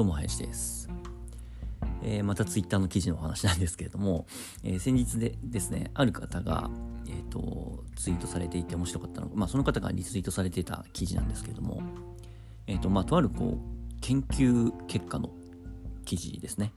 [0.00, 0.88] どうも林です、
[2.02, 4.24] えー、またツイッターの記事のお話なんですけれども、
[4.64, 6.70] えー、先日でですねある方が、
[7.06, 11.82] えーと、ツイートされていて面白かったのがまあその方がリツイートされていた記事なんですけれども
[12.66, 15.28] え、ー、とまあとあるこう研究結果の
[16.06, 16.72] 記事ですね。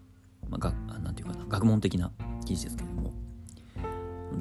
[0.50, 2.12] まあ、がなんていうかな学問的な
[2.44, 3.14] 記事ですけれども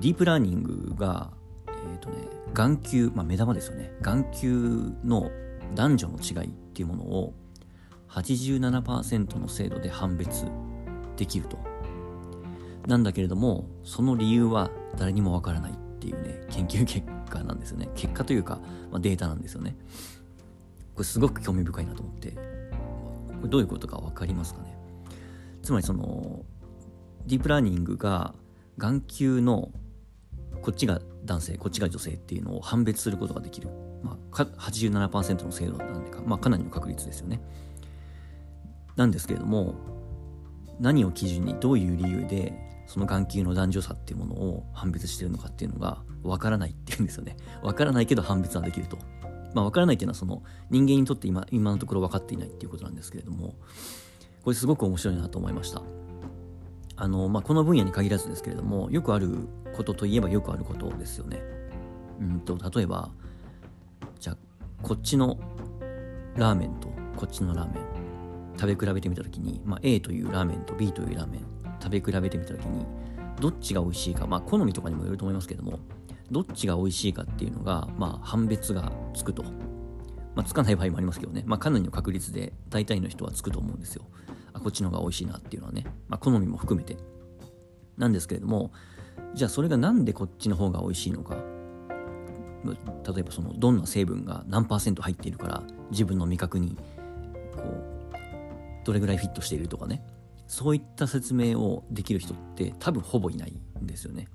[0.01, 1.30] ディープラーニングが
[1.69, 2.16] え、ー、とね
[2.52, 3.92] 眼球、まあ、目玉ですよね。
[4.01, 5.30] 眼球の
[5.77, 7.34] 男女の違いっていうものを
[8.12, 10.47] 87%の精度で判別
[11.16, 11.59] できると。
[12.87, 17.88] なんだけれども、その理由は誰にもわからないっていうね、研究結果なんですよね。
[17.95, 19.77] 結果というか、まあ、データなんですよね。
[20.95, 22.38] これすごく興味深いなと思って、こ
[23.45, 24.77] れどういうことかわかりますかね？
[25.63, 26.45] つまりその、
[27.27, 28.35] ディープラーニングが
[28.79, 29.71] 眼球の
[30.60, 33.69] こっちが男性、こっちが女性っていうのを判別することができる。
[34.02, 37.41] まあ、87%の精度なんでか、まあ、かなりの確率ですよね。
[38.96, 39.74] なんですけれども
[40.80, 42.52] 何を基準にどういう理由で
[42.87, 47.37] その眼球の男女差っていうものを判別してるのかっていうのがわからないっていうんですよね。
[47.63, 48.98] わからないけど判別はできると。
[49.54, 53.54] まあわからないっていうのはその人間にとって今今のところ分かっていないっていうことなんですけれども
[54.43, 55.82] これすごく面白いなと思いました。
[56.96, 61.40] あのまあ、この分野に限らずですけれどもよくあることといえばよくあることですよね。
[62.20, 63.10] うんと例えば
[64.20, 64.37] じゃあ
[64.82, 65.38] こっちの
[66.37, 68.01] ラーメンとこっちのラーメン
[68.58, 71.41] 食べ比べてみた時に、まあ、A というラーメンと B というラーメン
[71.81, 72.86] 食べ比べてみた時に
[73.41, 75.81] どっちが美味しいかまあ好みとかにもよると思いますけども
[76.31, 79.42] どっちが美味しいかっていうのがまあ判別がつくと、
[80.34, 81.42] まあ、つかない場合もありますけどね。
[81.47, 84.04] まあかなりの確率で大体の人はつくと思うんですよ。
[84.54, 86.97] あこっちの方が美味しいなっていうのはね、まあ、好みも含めて。
[87.98, 88.72] なんですけれども
[89.34, 91.36] じゃあそれがなんでこっちの方が美味しいのか。
[92.64, 96.76] 例えばそのどんな成分が何パーセント入っているから自分の味覚に
[97.56, 97.91] こう
[98.84, 100.03] どれぐらいフィットしているとかね。
[100.47, 104.28] そういった説明をできる人って多分ほぼいないんですよね。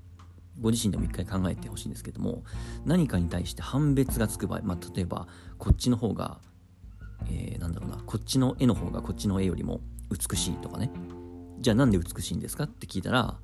[0.60, 2.44] ご自身でも一回考えてほしいんですけども
[2.86, 5.28] 何かに対して判別がつく場合、まあ、例えば
[5.60, 6.40] こっちの方が、
[7.28, 10.92] えー、なんだろうなこっちの絵の方がこっちの絵よりも美しいとかね。
[11.60, 13.38] じゃあなんで美しいんですかって聞いたら、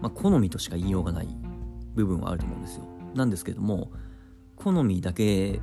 [0.00, 1.28] まあ、好みとしか言いようがない
[1.94, 2.84] 部分はあると思うんですよ。
[3.14, 3.90] なんですけども
[4.56, 5.60] 好みだけ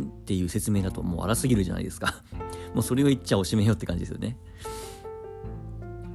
[0.00, 2.22] っていう説明だともう荒すぎるじゃないですか。
[2.74, 4.36] もうそれを言っちゃおしめよって感じですよね。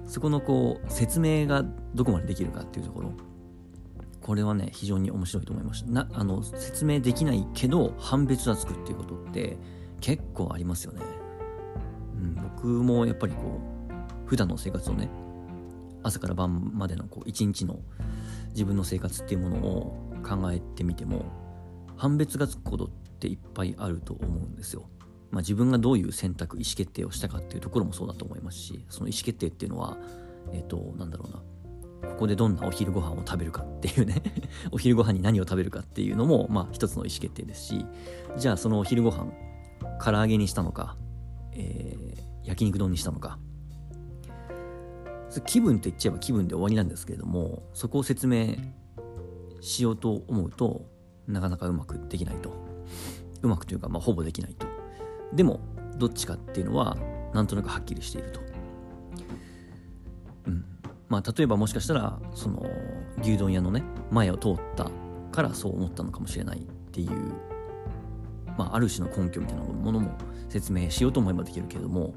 [0.05, 3.11] そこのこう説明がどこまでできるかっていうところ。
[4.21, 5.91] これはね非常に面白いと思いました。
[5.91, 9.57] なあの説明できないけど判別はつくっていうことって
[10.01, 11.01] 結構ありますよね、
[12.15, 15.09] うん、僕もやっぱりこう普段の生活をね
[16.01, 17.79] 朝から晩までのこう一日の
[18.49, 21.25] 自分の生活っていうものを考えてみても
[21.95, 22.89] 判別がつくことっ
[23.19, 24.89] ていっぱいあると思うんですよ。
[25.35, 29.97] まあ、自分がどういう選択意思決定をしたかっていうところもそうだと思いますしその意思決定っていうのは
[30.53, 31.41] えっ、ー、となんだろうな。
[32.09, 34.21] ここでどんなお昼ご飯を食べるかっていうね。
[34.71, 37.85] お昼ご飯に何を食べるかっていうのもまあ一つの意思決定ですし
[38.37, 39.29] じゃあそのお昼ご飯
[40.01, 40.95] 唐揚げにしたのか、
[41.51, 43.37] えー、焼肉丼にしたのか。
[45.45, 48.55] 気分って言っちゃえば気分で終わりなんですけれどもそこを説明
[49.59, 50.85] しようと思うと
[51.27, 52.53] なかなかうまくできないと。
[53.41, 54.74] うまくというか、まあ、ほぼできないと。
[55.33, 55.59] でも
[55.97, 56.97] どっちかっていうのは
[57.33, 58.39] なんとなくはっきりしていると。
[60.47, 60.65] うん
[61.09, 62.65] まあ、例えばもしかしたらその
[63.21, 64.89] 牛丼屋のね前を通った
[65.31, 67.09] からそう思ったのかもしれないっていう、
[68.57, 70.11] まあ、ある種の根拠みたいなものも
[70.49, 72.13] 説明しようと思えばできるけれども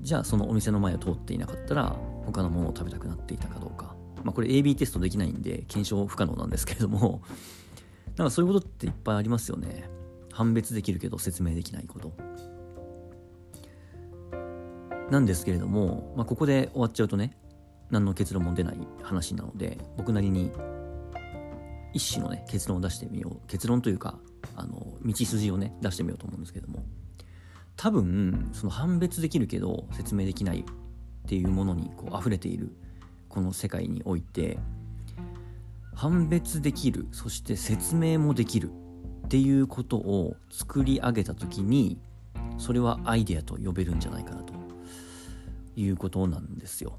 [0.00, 7.22] じゃあそのお店の前を通っていなかったら他のものを食べたくなっていたかどうか、まあ、これ AB テストできないんで検証不可能なんですけれども
[8.16, 9.88] なんかそういうことっていっぱいありますよね。
[10.34, 12.12] 判別できるけど説明できないこと。
[15.10, 17.36] なんですけれども、まあ、ここで終わっちゃうとね
[17.90, 20.50] 何の結論も出ない話なので僕なりに
[21.92, 23.46] 一種のね結論を出してみよう。
[23.46, 24.18] 結論というか
[24.56, 26.84] あの道筋をね出してみようと思うんですけども。
[27.76, 30.64] 多分その判別できるけど説明できないっ
[31.26, 32.72] ていうものにこう溢れている
[33.28, 34.58] この世界において
[35.92, 38.70] 判別できるそして説明もできる
[39.24, 41.98] っていうことを作り上げた時に
[42.58, 44.52] それはアイデアと呼べるんじゃないかなと
[45.76, 46.98] いうことなんですよ。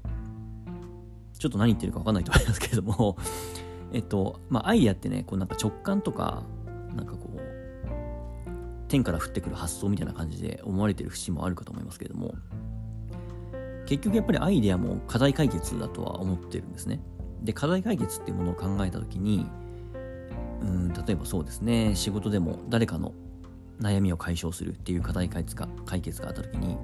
[1.38, 3.16] ちょっと何言ってるか分かんないと思いますけれども
[3.92, 6.42] えっとまあアイデアってねこうなんか直感とか
[6.94, 7.40] なんかこう
[8.88, 12.34] 天から降ってくる発想みたいな感じで思われてる節もあるかと思いますけれども
[13.86, 17.00] 結局やっぱりアイデアも課題解決だとは思ってるんですね。
[17.42, 19.46] で課題解決っていうものを考えた時に
[20.66, 21.94] うん例えばそうですね。
[21.94, 23.12] 仕事でも誰かの
[23.80, 26.76] 悩みを解消するっていう課題解決が解決があった時に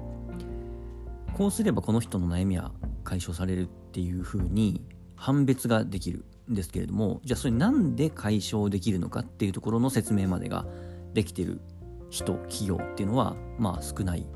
[1.33, 2.71] こうすればこの人の悩みは
[3.03, 4.81] 解消されるっていうふうに
[5.15, 10.65] 判別ができるんですけれどもじゃあそれなんで解消できるのかっていうところの説明までが
[11.13, 11.61] できてる
[12.09, 14.27] 人企業っていうのはまあ少ない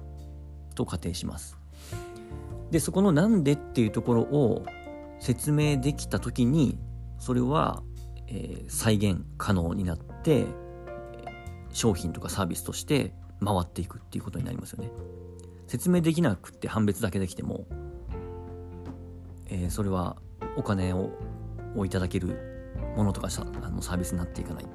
[0.73, 1.57] と仮定します。
[2.71, 4.65] でそこのなんでっていうところを
[5.19, 6.77] 説明できた時に
[7.19, 7.81] それは、
[8.27, 10.45] えー、再現可能になって
[11.71, 13.13] 商品とかサービスとして
[13.43, 14.91] 回っていくっていうことになりますよね。
[15.67, 17.65] 説明できなくって判別だけできても、
[19.47, 20.17] えー、それは
[20.55, 21.11] お金を
[21.75, 23.29] をいただけるものとか
[23.61, 24.67] あのサービスになっていかないっ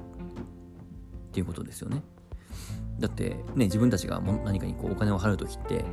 [1.33, 2.03] ていうことですよね。
[2.99, 5.83] だってね自分たちがも何かにこうお金を払う時って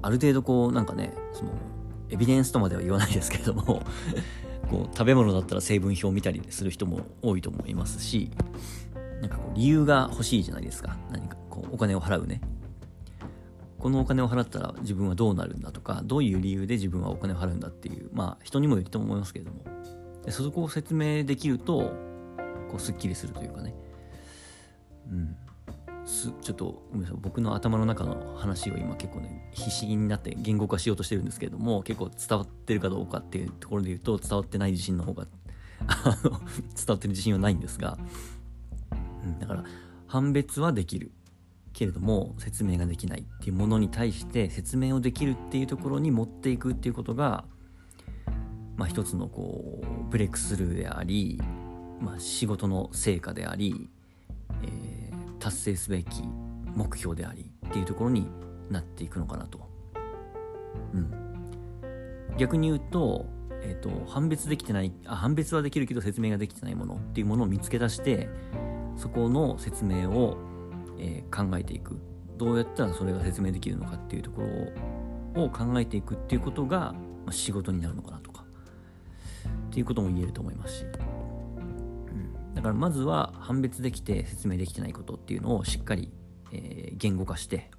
[0.00, 1.52] ある程度こうなんかねその
[2.08, 3.82] エビデンスとまでは言わないですけれども
[4.72, 8.30] こう食べ物だったら成分表を見たりする人も多いと思いますし
[9.20, 10.96] なんかこう理由が欲しいじゃないですか。
[11.12, 12.40] 何かこうお金を払うね。
[13.78, 19.58] このお金を払ったら自分はどうなるんだとかどういう理由で自分はお金を払うんだっていうまあ人にもよると思いますけれども。
[20.24, 21.92] でそこを説明できると
[22.70, 23.74] こうすっきりするというかね。
[25.10, 25.36] うん。
[26.04, 35.26] すちょっとごめんなさい僕の頭の中の話を今結構ね必死になって言語化しようとしてるんですけれども結構伝わってるかどうかっていうところで言うと伝わってない自信の方が
[35.86, 37.98] 伝わってる自信はないんですが、
[39.24, 39.64] うん、だから
[40.06, 41.12] 判別はできる
[41.72, 47.44] けれども説明ができないっていうものに対して説明をできるっていうところに持っていくっていうことが、
[48.76, 51.40] まあ、一つのこうブレイクスルーであり、
[52.00, 53.88] まあ、仕事の成果であり、
[55.42, 56.22] 達成すべき
[56.74, 58.28] 目標でありっていうところに
[58.70, 59.68] なっていくのかなと。
[60.94, 61.10] うん、
[62.38, 63.26] 逆に言うと,、
[63.62, 68.28] えーと、判別できてないあ判別はできるけど説明ができてないものっていうものを見つけ出して
[68.96, 70.38] そこの説明を
[71.02, 71.98] えー、考えていく。
[72.38, 74.42] どうやったらそれが説明できるのかっていうとこ
[75.34, 76.96] ろを考えていくっていうことが、ま
[77.28, 78.44] あ、仕事になるのかなとか
[79.68, 80.84] っていうことも言えると思いますし、
[82.54, 86.10] だからまずは判別できて説明できてないことっていうのをしっかり、
[86.52, 87.70] えー、言語化して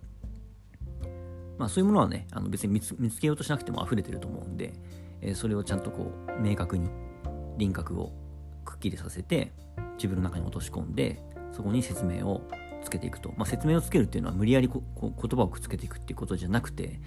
[1.57, 4.73] まあそういうものはねあの別に見つ見つけようとしなくても溢れてると思うんで、
[5.21, 6.89] えー、それをちゃんとこう明確に
[7.57, 8.11] 輪郭を
[8.65, 9.51] くっきりさせて
[9.95, 11.21] 自分の中に落とし込んで
[11.51, 12.41] そこに説明を
[12.83, 16.99] つけていくと、まあ、説明をつけるっていうのは無理やりここ言葉をくっつけていくっていうことじゃなくて、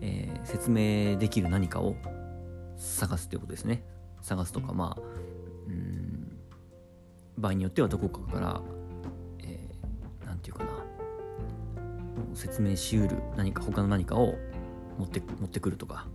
[0.00, 1.94] えー、説明できる何かを
[2.76, 3.82] 探すっていうことですね。
[4.22, 5.02] 探すとかまあ
[5.68, 6.05] うん
[7.38, 8.62] 場合によってはどこかから何、
[9.40, 10.86] えー、て言うかな
[12.34, 14.34] 説明しうる何か他の何かを
[14.98, 16.06] 持って持ってくるとか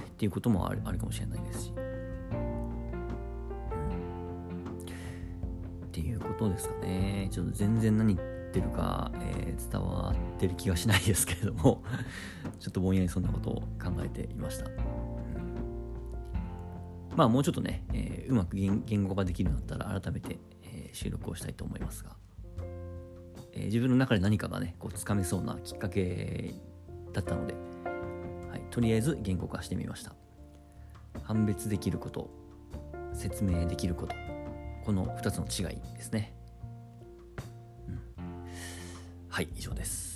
[0.00, 1.72] っていうこともあるあるかもしれないですし。
[5.86, 7.28] っていうことですかね。
[7.30, 11.82] ちょっと全然何言ってるか、えー、伝わってる気がしないですけれども
[12.60, 14.70] ちょっとぼんやりそんなことを考えていました。
[17.16, 22.10] まあもうちょっとね、えー、うまく言語化できるようになったら改めて、えー、収録をしたいと思いますが、
[23.52, 26.54] え自分の中で何かがね、こうつかめそうなきっかけ
[27.12, 27.54] だったので、
[28.50, 30.14] はい、とりあえず言語化してみました。
[31.22, 32.30] 判別できること、
[33.12, 34.14] 説明できること、
[34.84, 36.32] この2つの違いですね、
[37.88, 38.00] うん、
[39.28, 40.09] はい以上です。